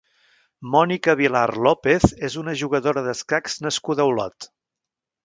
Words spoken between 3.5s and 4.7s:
nascuda a Olot.